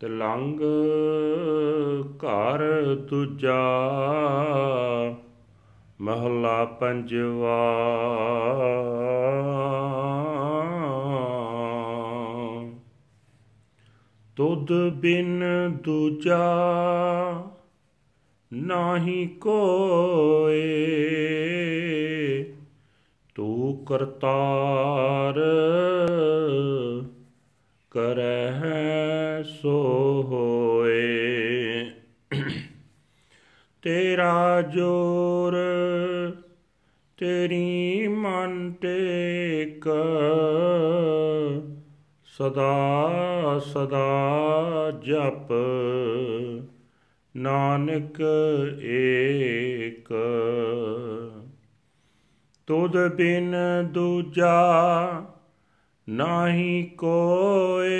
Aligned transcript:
ਤਲੰਗ 0.00 0.60
ਘਰ 2.16 2.60
ਤੁਜਾ 3.08 3.60
ਮਹਲਾ 6.00 6.64
ਪੰਜਵਾ। 6.64 7.58
ਤੁਧ 14.36 14.72
ਬਿਨ 14.72 15.44
ਦੂਜਾ 15.84 16.38
ਨਾਹੀ 18.52 19.26
ਕੋਏ 19.26 20.62
ਤੂੰ 23.34 23.84
ਕਰਤਾਰ 23.84 25.40
ਕਰਹਿ 27.90 29.19
ਸੋ 29.44 29.82
ਹੋਏ। 30.28 31.86
ਤੇਰਾ 33.82 34.62
ਜੋਰ 34.62 35.56
ਤੇਰੀ 37.16 38.08
ਮਨ 38.08 38.72
ਟੇਕ, 38.72 39.88
ਸਦਾ 42.24 43.12
ਸਦਾ 43.58 44.90
ਜਪ, 45.02 45.52
ਨਾਨਕ 47.36 48.20
ਏਕ। 48.82 50.08
ਤੁਧ 52.66 52.96
ਬਿਨ 53.14 53.54
ਦੂਜਾ 53.92 54.54
ਨਾਹੀ 56.10 56.82
ਕੋਏ 56.98 57.90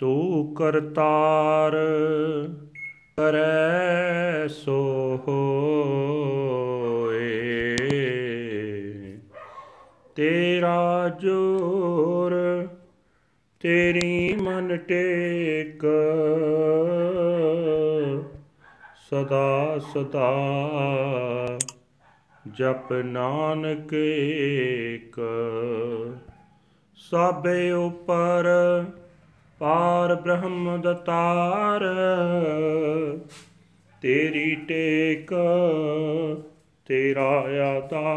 ਤੂੰ 0.00 0.54
ਕਰਤਾਰ 0.54 1.76
ਕਰੈ 3.16 4.46
ਸੋ 4.48 4.78
ਹੋਏ 5.28 7.28
ਤੇਰਾ 10.16 11.08
ਜੋਰ 11.20 12.34
ਤੇਰੀ 13.60 14.34
ਮਨ 14.42 14.76
ਟੇਕ 14.76 15.86
ਸਦਾ 19.10 19.78
ਸਦਾ 19.92 20.30
ਜਪ 22.54 22.92
ਨਾਨਕ 22.92 23.92
ਏਕ, 23.94 25.20
ਸਾਬੇ 26.98 27.70
ਉਪਰ 27.70 28.48
ਪਾਰ 29.60 30.14
ਬ੍ਰਹਮ 30.14 30.80
ਦਤਾਰ, 30.80 31.84
ਤੇਰੀ 34.02 34.54
ਟੇਕ 34.54 35.34
ਤੇਰਾ 36.86 37.30
ਆਧਾਰ 37.66 38.10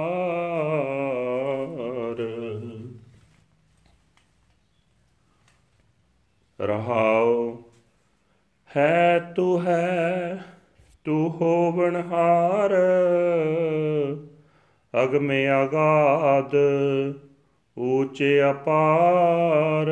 ਰਹਾਉ, 6.59 7.63
ਹੈ 8.69 9.19
ਤੂੰ 9.35 9.65
ਹੈ 9.65 10.52
ਤੂੰ 11.03 11.29
ਹੋਵਨਹਾਰ 11.29 12.71
ਅਗਮੇ 15.03 15.47
ਆਗਾਦ 15.47 16.51
ਊਚੇ 17.79 18.51
ਅਪਾਰ। 18.51 19.87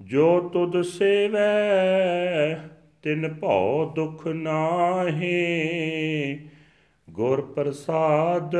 ਜੋ 0.00 0.40
ਤੁਧ 0.40 0.82
ਸੇਵੈ, 0.82 2.58
ਤਿਨ 3.02 3.34
ਭਉ 3.34 3.92
ਦੁਖ 3.94 4.26
ਨਾਹੀ। 4.26 5.36
ਗੁਰ 7.10 7.40
ਪ੍ਰਸਾਦ 7.40 8.56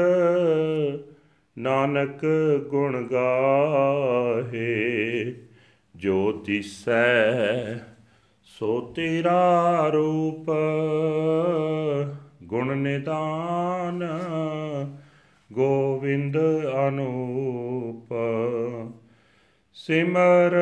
ਨਾਨਕ 1.58 2.20
ਗੁਣ 2.68 3.06
ਗਾਹੇ, 3.06 5.34
ਜੋ 5.96 6.32
ਤਿਸੈ 6.32 7.34
ਸੋ 8.58 8.80
ਤੇਰਾ 8.80 9.88
ਰੂਪ 9.88 10.46
ਗੁਣ 12.42 12.76
ਨਿਦਾਨ, 12.76 14.08
ਗੋਵਿੰਦ 15.52 16.38
ਅਨੂਪ। 16.88 18.14
ਸਿਮਰ 19.74 20.56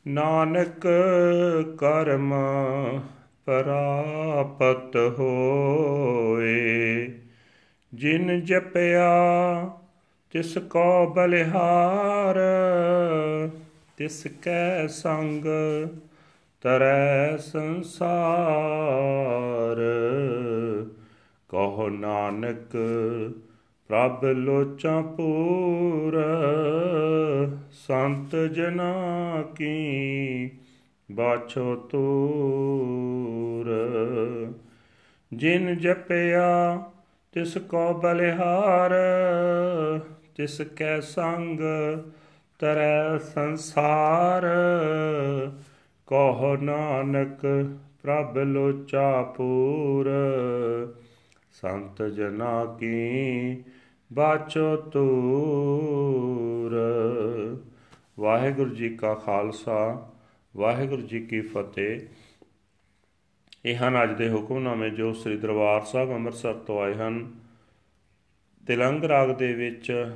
ਨਾਨਕ 0.07 0.89
ਕਰਮ 1.79 2.35
ਪ੍ਰਾਪਤ 3.45 4.97
ਹੋਏ। 5.19 7.09
ਜਿਨ 7.95 8.41
ਜਪਿਆ 8.41 9.11
ਤਿਸ 10.31 10.59
ਕੋ 10.59 11.07
ਬਲਿਹਾਰ, 11.07 12.39
ਤਿਸ 13.97 14.27
ਕੈ 14.43 14.87
ਸੰਗ 14.87 15.45
ਤਰੈ 16.63 17.37
ਸੰਸਾਰ। 17.37 19.77
ਕਹੋ 21.49 21.89
ਨਾਨਕ, 21.89 22.77
ਪ੍ਰਭ 23.89 24.25
ਲੋਚਾਂ 24.25 25.03
ਪੂਰ, 25.03 26.25
ਸੰਤ 27.73 28.37
ਜਨਾ 28.37 28.95
ਕੀ 29.57 30.51
ਬਾਛੋ 31.13 31.77
ਤੂਰ। 31.77 33.75
ਜਿਨ 35.33 35.79
ਜਪਿਆ 35.79 36.83
ਤਿਸ 37.33 37.59
ਕੋ 37.59 37.95
ਬਲਿਹਾਰ 37.95 38.93
ਤਿਸ 40.37 40.61
ਕੈ 40.61 41.01
ਸੰਗ 41.01 41.61
ਤਰੈ 42.59 43.19
ਸੰਸਾਰ, 43.19 44.43
ਕਹੋ 46.07 46.57
ਨਾਨਕ 46.57 47.71
ਪ੍ਰਭ 48.03 48.39
ਲੋਚਾ 48.39 49.23
ਪੂਰ। 49.23 50.11
ਸੰਤ 51.53 52.03
ਜਨਾ 52.03 52.65
ਕੀ 52.65 53.65
ਬਾਚੋ 54.13 54.77
ਤੂਰ 54.77 56.77
ਵਾਹਿਗੁਰੂ 58.19 58.75
ਜੀ 58.75 58.97
ਕਾ 58.97 59.15
ਖਾਲਸਾ, 59.15 60.11
ਵਾਹਿਗੁਰੂ 60.57 61.03
ਜੀ 61.03 61.21
ਕੀ 61.21 61.41
ਫਤਿਹ। 61.41 62.01
ਇਹ 63.65 63.77
ਹਨ 63.77 64.03
ਅੱਜ 64.03 64.19
ਦੇ 64.19 64.31
ਹੁਕਮਨਾਮੇ 64.31 64.91
ਜੋ 64.91 65.13
ਸ੍ਰੀ 65.13 65.37
ਦਰਬਾਰ 65.37 65.83
ਸਾਹਿਬ 65.83 66.13
ਅੰਮ੍ਰਿਤਸਰ 66.13 66.55
ਤੋਂ 66.55 66.83
ਆਏ 66.83 66.95
ਹਨ। 66.95 67.33
ਤਿਲੰਗ 68.67 69.05
ਰਾਗ 69.05 69.31
ਦੇ 69.31 69.55
ਵਿੱਚ 69.55 70.13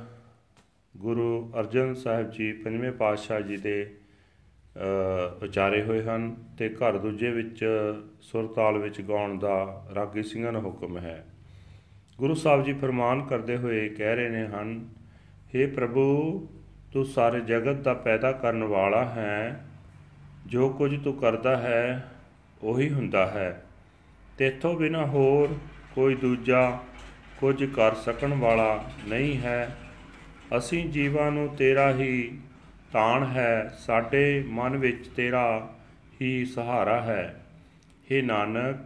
ਗੁਰੂ 0.97 1.51
ਅਰਜਨ 1.59 1.93
ਸਾਹਿਬ 1.93 2.31
ਜੀ 2.31 2.51
ਪੰਜਵੇਂ 2.53 2.91
ਪਾਤਸ਼ਾਹ 2.91 3.41
ਜੀ 3.41 3.57
ਦੇ 3.57 3.95
ਉਚਾਰੇ 5.43 5.81
ਹੋਏ 5.83 6.03
ਹਨ 6.03 6.35
ਤੇ 6.57 6.69
ਘਰ 6.69 6.97
ਦੂਜੇ 6.97 7.29
ਵਿੱਚ 7.31 7.65
ਸੁਰ 8.21 8.47
ਤਾਲ 8.47 8.77
ਵਿੱਚ 8.77 9.01
ਗਾਉਣ 9.01 9.37
ਦਾ 9.39 9.85
ਰਾਗੀ 9.95 10.23
ਸਿੰਘਾਂ 10.23 10.51
ਨੂੰ 10.51 10.61
ਹੁਕਮ 10.61 10.97
ਹੈ। 10.97 11.25
ਗੁਰੂ 12.17 12.33
ਸਾਹਿਬ 12.33 12.63
ਜੀ 12.63 12.73
ਫਰਮਾਨ 12.73 13.23
ਕਰਦੇ 13.23 13.57
ਹੋਏ 13.57 13.89
ਕਹਿ 13.89 14.15
ਰਹੇ 14.15 14.29
ਨੇ 14.29 14.45
ਹਨ 14.47 14.89
हे 15.55 15.69
ਪ੍ਰਭੂ, 15.75 16.47
ਤੂੰ 16.93 17.05
ਸਾਰੇ 17.05 17.39
ਜਗਤ 17.41 17.75
ਦਾ 17.75 17.93
ਪੈਦਾ 17.93 18.31
ਕਰਨ 18.31 18.63
ਵਾਲਾ 18.63 19.03
ਹੈ। 19.05 19.65
ਜੋ 20.45 20.69
ਕੁਝ 20.69 21.03
ਤੂੰ 21.03 21.13
ਕਰਦਾ 21.13 21.57
ਹੈ, 21.57 22.11
ਉਹੀ 22.63 22.89
ਹੁੰਦਾ 22.89 23.25
ਹੈ। 23.27 23.63
ਤੇਥੋਂ 24.37 24.73
ਬਿਨਾ 24.75 25.05
ਹੋਰ 25.05 25.55
ਕੋਈ 25.95 26.15
ਦੂਜਾ 26.15 26.79
ਕੁਝ 27.39 27.63
ਕਰ 27.65 27.95
ਸਕਣ 27.95 28.33
ਵਾਲਾ 28.33 28.83
ਨਹੀਂ 29.07 29.37
ਹੈ। 29.37 29.77
ਅਸੀਂ 30.56 30.84
ਜੀਵਾਂ 30.88 31.30
ਨੂੰ 31.32 31.48
ਤੇਰਾ 31.56 31.90
ਹੀ 31.92 32.38
ਤਾਣ 32.92 33.24
ਹੈ 33.26 33.76
ਸਾਡੇ 33.78 34.42
ਮਨ 34.48 34.76
ਵਿੱਚ 34.76 35.08
ਤੇਰਾ 35.08 35.46
ਹੀ 36.20 36.44
ਸਹਾਰਾ 36.44 37.00
ਹੈ 37.00 37.22
हे 38.10 38.22
ਨਾਨਕ 38.24 38.84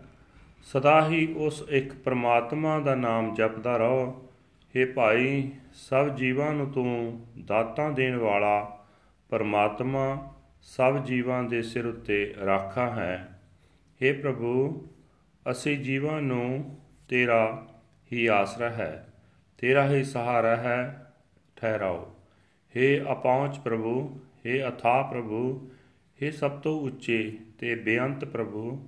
ਸਦਾ 0.66 1.00
ਹੀ 1.08 1.26
ਉਸ 1.36 1.62
ਇੱਕ 1.70 1.92
ਪ੍ਰਮਾਤਮਾ 1.94 2.78
ਦਾ 2.80 2.94
ਨਾਮ 2.94 3.34
ਜਪਦਾ 3.34 3.76
ਰਹੋ 3.76 4.30
हे 4.74 4.86
ਭਾਈ 4.94 5.50
ਸਭ 5.80 6.14
ਜੀਵਾਂ 6.16 6.52
ਨੂੰ 6.54 6.70
ਤੂੰ 6.72 7.20
ਦਾਤਾਂ 7.46 7.90
ਦੇਣ 7.90 8.16
ਵਾਲਾ 8.16 8.58
ਪਰਮਾਤਮਾ 9.32 10.06
ਸਭ 10.68 11.04
ਜੀਵਾਂ 11.04 11.42
ਦੇ 11.42 11.62
ਸਿਰ 11.62 11.86
ਉੱਤੇ 11.86 12.24
ਰਾਖਾ 12.46 12.88
ਹੈ 12.90 13.14
हे 14.00 14.12
ਪ੍ਰਭੂ 14.22 14.88
ਅਸੀਂ 15.46 15.78
ਜੀਵਾਂ 15.78 16.20
ਨੂੰ 16.22 16.78
ਤੇਰਾ 17.08 17.44
ਹੀ 18.10 18.26
ਆਸਰਾ 18.30 18.70
ਹੈ 18.70 18.92
ਤੇਰਾ 19.58 19.88
ਹੀ 19.88 20.02
ਸਹਾਰਾ 20.04 20.56
ਹੈ 20.56 21.03
ਠਹਿਰਾਓ 21.56 22.04
हे 22.74 22.88
ਅਪਹੁੰਚ 23.12 23.58
ਪ੍ਰਭੂ 23.58 23.94
हे 24.46 24.58
ਅਥਾ 24.68 25.00
ਪ੍ਰਭੂ 25.02 25.42
हे 26.18 26.30
ਸਭ 26.32 26.60
ਤੋਂ 26.60 26.80
ਉੱਚੇ 26.80 27.20
ਤੇ 27.58 27.74
ਬੇਅੰਤ 27.74 28.24
ਪ੍ਰਭੂ 28.24 28.78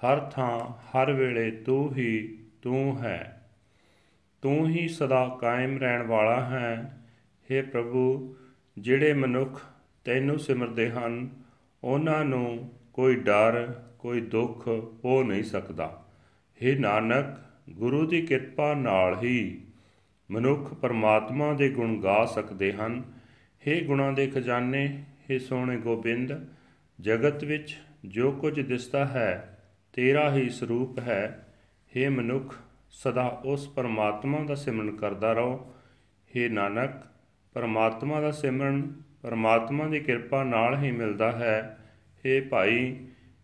ਹਰ 0.00 0.20
ਥਾਂ 0.30 0.58
ਹਰ 0.94 1.12
ਵੇਲੇ 1.12 1.50
ਤੂੰ 1.64 1.82
ਹੀ 1.94 2.12
ਤੂੰ 2.62 2.98
ਹੈ 2.98 3.18
ਤੂੰ 4.42 4.68
ਹੀ 4.68 4.86
ਸਦਾ 4.88 5.26
ਕਾਇਮ 5.40 5.76
ਰਹਿਣ 5.78 6.02
ਵਾਲਾ 6.02 6.40
ਹੈ 6.40 6.72
हे 7.48 7.62
ਪ੍ਰਭੂ 7.70 8.36
ਜਿਹੜੇ 8.76 9.12
ਮਨੁੱਖ 9.14 9.60
ਤੈਨੂੰ 10.06 10.38
ਸਿਮਰਦੇ 10.38 10.88
ਹਨ 10.90 11.28
ਉਹਨਾਂ 11.82 12.24
ਨੂੰ 12.24 12.70
ਕੋਈ 12.92 13.16
ਡਰ 13.16 13.66
ਕੋਈ 13.98 14.20
ਦੁੱਖ 14.20 14.68
ਹੋ 15.04 15.22
ਨਹੀਂ 15.22 15.42
ਸਕਦਾ 15.42 15.90
हे 16.60 16.78
ਨਾਨਕ 16.80 17.38
ਗੁਰੂ 17.70 18.04
ਦੀ 18.06 18.20
ਕਿਰਪਾ 18.26 18.72
ਨਾਲ 18.74 19.18
ਹੀ 19.22 19.36
ਮਨੁੱਖ 20.30 20.72
ਪਰਮਾਤਮਾ 20.74 21.52
ਦੇ 21.52 21.68
ਗੁਣ 21.68 22.00
ਗਾ 22.00 22.24
ਸਕਦੇ 22.26 22.72
ਹਨ 22.72 23.02
हे 23.62 23.84
ਗੁਣਾਂ 23.86 24.12
ਦੇ 24.12 24.26
ਖਜ਼ਾਨੇ 24.26 24.86
हे 25.24 25.38
ਸੋਹਣੇ 25.40 25.76
ਗੋਬਿੰਦ 25.76 26.32
ਜਗਤ 26.98 27.44
ਵਿੱਚ 27.44 27.76
ਜੋ 28.06 28.30
ਕੁਝ 28.32 28.58
ਦਿਸਦਾ 28.60 29.04
ਹੈ 29.06 29.30
ਤੇਰਾ 29.94 30.30
ਹੀ 30.30 30.48
ਸਰੂਪ 30.50 30.98
ਹੈ 30.98 31.22
हे 31.92 32.10
ਮਨੁੱਖ 32.10 32.54
ਸਦਾ 32.94 33.26
ਉਸ 33.44 33.68
ਪਰਮਾਤਮਾ 33.68 34.44
ਦਾ 34.44 34.54
ਸਿਮਰਨ 34.54 34.96
ਕਰਦਾ 34.96 35.32
ਰਹੋ 35.32 35.54
हे 36.30 36.50
ਨਾਨਕ 36.50 37.02
ਪਰਮਾਤਮਾ 37.56 38.20
ਦਾ 38.20 38.30
ਸਿਮਰਨ 38.30 38.82
ਪਰਮਾਤਮਾ 39.22 39.88
ਦੀ 39.88 40.00
ਕਿਰਪਾ 40.00 40.42
ਨਾਲ 40.44 40.76
ਹੀ 40.76 40.90
ਮਿਲਦਾ 40.90 41.30
ਹੈ 41.32 41.58
हे 42.24 42.40
ਭਾਈ 42.48 42.96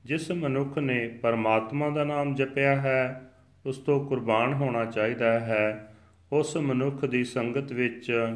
ਜਿਸ 0.05 0.31
ਮਨੁੱਖ 0.33 0.79
ਨੇ 0.79 1.07
ਪਰਮਾਤਮਾ 1.23 1.89
ਦਾ 1.91 2.05
ਨਾਮ 2.05 2.35
ਜਪਿਆ 2.35 2.75
ਹੈ 2.81 3.31
ਉਸ 3.65 3.79
ਤੋਂ 3.79 3.99
ਕੁਰਬਾਨ 4.05 4.53
ਹੋਣਾ 4.53 4.85
ਚਾਹੀਦਾ 4.85 5.39
ਹੈ 5.41 5.90
ਉਸ 6.32 6.58
ਮਨੁੱਖ 6.58 7.06
ਦੀ 7.06 7.24
ਸੰਗਤ 7.24 7.72
ਵਿੱਚ 7.72 8.36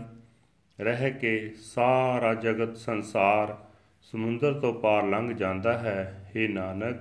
ਰਹਿ 0.82 1.12
ਕੇ 1.12 1.54
ਸਾਰਾ 1.58 2.34
ਜਗਤ 2.34 2.78
ਸੰਸਾਰ 2.78 3.58
ਸਮੁੰਦਰ 4.02 4.54
ਤੋਂ 4.54 4.74
ਪਾਰ 4.74 5.04
ਲੰਘ 5.04 5.36
ਜਾਂਦਾ 5.36 5.78
ਹੈ। 5.78 6.32
हे 6.32 6.52
Nanak 6.52 6.96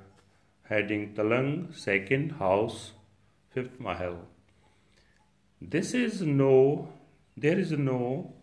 heading 0.69 1.15
Talang, 1.15 1.75
second 1.77 2.33
house, 2.33 2.93
fifth 3.51 3.81
mahal. 3.81 4.19
This 5.61 5.95
is 5.95 6.23
no, 6.23 6.93
there 7.37 7.59
is 7.59 7.73
no 7.73 8.35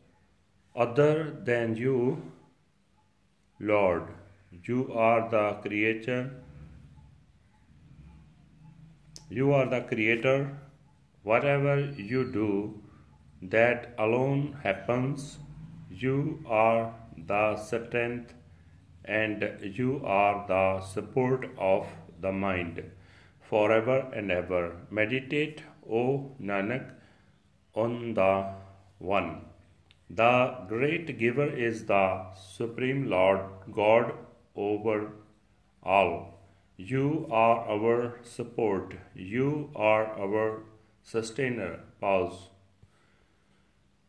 other 0.75 1.31
than 1.31 1.75
you, 1.75 2.21
Lord. 3.59 4.03
You 4.65 4.91
are 4.93 5.29
the 5.29 5.53
creator. 5.65 6.31
You 9.29 9.53
are 9.53 9.65
the 9.65 9.81
creator. 9.81 10.57
Whatever 11.23 11.79
you 11.97 12.31
do, 12.31 12.81
that 13.41 13.93
alone 13.97 14.57
happens. 14.63 15.39
You 15.89 16.43
are 16.45 16.93
the 17.25 17.55
strength 17.57 18.33
and 19.05 19.59
you 19.61 20.01
are 20.05 20.45
the 20.47 20.85
support 20.85 21.49
of 21.57 21.87
the 22.21 22.31
mind 22.31 22.83
forever 23.49 24.11
and 24.13 24.31
ever. 24.31 24.75
Meditate, 24.91 25.63
O 25.89 26.35
Nanak, 26.41 26.91
on 27.73 28.13
the 28.13 28.45
One. 28.99 29.45
The 30.09 30.65
great 30.67 31.17
giver 31.19 31.47
is 31.47 31.85
the 31.85 32.25
Supreme 32.35 33.09
Lord 33.09 33.41
God 33.71 34.13
over 34.55 35.11
all. 35.83 36.39
You 36.77 37.27
are 37.31 37.67
our 37.67 38.19
support. 38.23 38.95
You 39.15 39.69
are 39.75 40.05
our 40.19 40.63
sustainer. 41.03 41.79
Pause. 41.99 42.49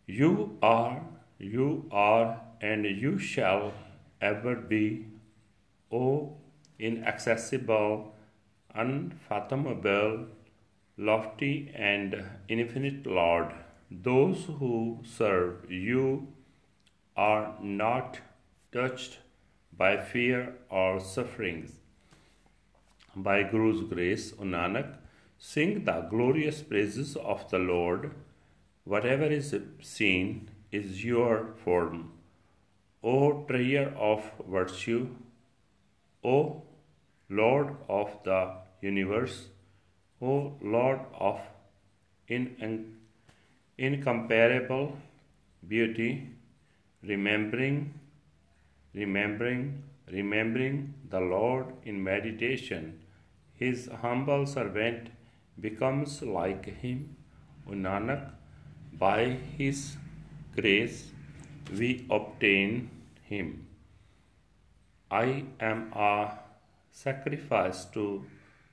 You 0.07 0.59
are, 0.63 1.03
you 1.39 1.89
are, 1.93 2.41
and 2.61 2.85
you 2.85 3.19
shall 3.19 3.73
ever 4.21 4.55
be, 4.55 5.07
O 5.91 6.37
inaccessible, 6.79 8.15
unfathomable, 8.75 10.27
lofty, 10.97 11.73
and 11.75 12.25
infinite 12.49 13.07
Lord. 13.07 13.53
Those 13.91 14.45
who 14.59 15.01
serve 15.05 15.71
you 15.71 16.29
are 17.17 17.55
not 17.61 18.21
touched 18.73 19.19
by 19.77 19.97
fear 19.97 20.55
or 20.71 21.01
sufferings. 21.01 21.81
By 23.17 23.43
Guru's 23.43 23.83
grace, 23.93 24.33
O 24.39 24.43
Nanak, 24.43 24.97
sing 25.39 25.85
the 25.85 26.07
glorious 26.11 26.63
praises 26.63 27.17
of 27.17 27.49
the 27.51 27.59
Lord. 27.59 28.13
Whatever 28.85 29.25
is 29.25 29.55
seen 29.81 30.51
is 30.71 31.05
your 31.05 31.55
form. 31.65 32.13
O 33.03 33.45
treasure 33.49 33.95
of 33.97 34.31
virtue, 34.49 35.09
O 36.25 36.63
Lord 37.31 37.77
of 37.89 38.11
the 38.25 38.55
universe, 38.81 39.49
O 40.21 40.55
Lord 40.61 41.01
of 41.15 41.41
in- 42.27 42.97
incomparable 43.79 44.97
beauty, 45.67 46.29
remembering, 47.03 47.95
remembering, 48.95 49.83
remembering 50.11 50.95
the 51.09 51.21
Lord 51.21 51.67
in 51.85 52.03
meditation, 52.03 53.01
his 53.55 53.89
humble 54.03 54.45
servant 54.47 55.11
becomes 55.61 56.23
like 56.23 56.67
him. 56.67 57.17
O 57.69 57.73
Nanak, 57.73 58.31
by 58.99 59.37
his 59.59 59.97
grace 60.57 61.13
we 61.71 62.07
obtain 62.11 62.91
him. 63.23 63.67
I 65.11 65.45
am 65.61 65.93
a 65.93 66.39
sacrifice 66.91 67.85
to 67.87 68.25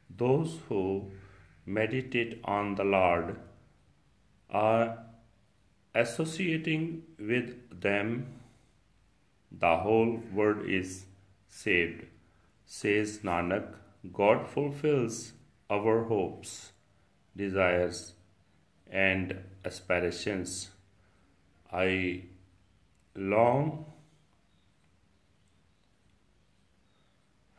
those 0.10 0.60
who 0.68 1.12
meditate 1.66 2.40
on 2.44 2.76
the 2.76 2.84
Lord, 2.84 3.38
are 4.50 5.00
associating 5.94 7.04
with 7.20 7.82
them, 7.82 8.28
the 9.52 9.78
whole 9.78 10.22
world 10.34 10.68
is 10.68 11.06
saved. 11.48 12.06
Says 12.66 13.20
Nanak, 13.20 13.74
God 14.14 14.48
fulfills 14.48 15.34
our 15.70 16.04
hopes, 16.04 16.72
desires, 17.36 18.14
and 18.92 19.36
aspirations. 19.64 20.70
I 21.72 22.24
long 23.16 23.86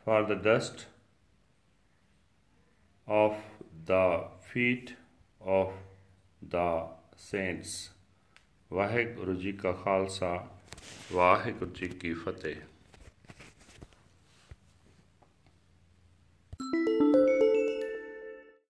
for 0.04 0.22
the 0.25 0.34
dust 0.34 0.86
of 3.08 3.36
the 3.86 4.25
feet 4.52 4.94
of 5.40 5.72
the 6.50 6.88
saints. 7.16 7.90
Waheguru 8.72 9.34
ji 9.34 9.52
ਕਾ 9.52 9.72
ਖਾਲਸਾ 9.72 10.48
ਵਾਹਿਗੁਰੂ 11.12 11.70
ਜੀ 11.70 11.88